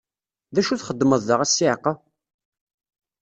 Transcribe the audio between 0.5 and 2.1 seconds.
D acu txeddmeḍ da a ssiɛqa?